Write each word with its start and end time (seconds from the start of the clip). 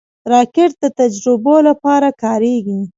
راکټ 0.31 0.71
د 0.81 0.85
تجربو 0.99 1.55
لپاره 1.67 2.07
کارېږي 2.23 2.79